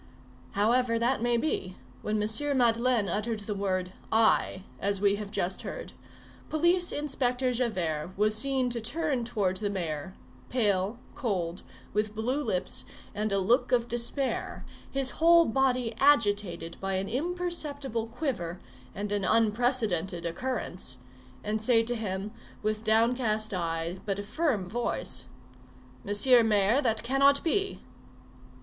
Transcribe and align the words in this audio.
However 0.53 0.97
that 0.97 1.21
may 1.21 1.37
be, 1.37 1.75
when 2.01 2.19
M. 2.23 2.57
Madeleine 2.57 3.07
uttered 3.07 3.41
that 3.41 3.53
word, 3.53 3.93
I, 4.11 4.63
as 4.79 4.99
we 4.99 5.17
have 5.17 5.29
just 5.29 5.61
heard, 5.61 5.93
Police 6.49 6.91
Inspector 6.91 7.53
Javert 7.53 8.09
was 8.17 8.35
seen 8.35 8.71
to 8.71 8.81
turn 8.81 9.23
toward 9.25 9.57
the 9.57 9.69
mayor, 9.69 10.15
pale, 10.49 10.97
cold, 11.13 11.61
with 11.93 12.15
blue 12.15 12.43
lips, 12.43 12.83
and 13.13 13.31
a 13.31 13.37
look 13.37 13.71
of 13.71 13.87
despair, 13.87 14.65
his 14.89 15.11
whole 15.21 15.45
body 15.45 15.93
agitated 15.99 16.77
by 16.81 16.95
an 16.95 17.07
imperceptible 17.07 18.07
quiver 18.07 18.59
and 18.95 19.11
an 19.11 19.23
unprecedented 19.23 20.25
occurrence, 20.25 20.97
and 21.43 21.61
say 21.61 21.83
to 21.83 21.93
him, 21.93 22.31
with 22.63 22.83
downcast 22.83 23.53
eyes 23.53 23.99
but 24.03 24.17
a 24.17 24.23
firm 24.23 24.67
voice:— 24.67 25.25
"Mr. 26.03 26.43
Mayor, 26.43 26.81
that 26.81 27.03
cannot 27.03 27.43
be." 27.43 27.81